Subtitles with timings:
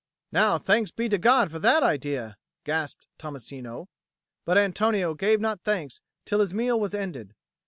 [0.31, 3.87] "Now thanks be to God for that idea!" gasped Tommasino.
[4.45, 7.35] But Antonio gave not thanks till his meal was ended.